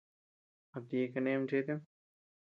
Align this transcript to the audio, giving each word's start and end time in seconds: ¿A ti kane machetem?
¿A 0.75 0.77
ti 0.87 0.99
kane 1.13 1.31
machetem? 1.41 1.79